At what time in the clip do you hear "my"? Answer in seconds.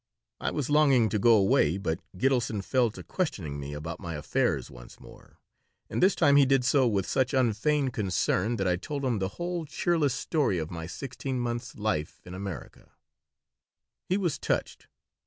3.99-4.15, 10.71-10.87